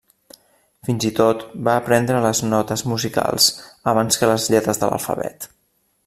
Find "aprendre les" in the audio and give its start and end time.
1.81-2.41